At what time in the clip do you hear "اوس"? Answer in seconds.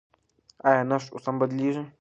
1.13-1.25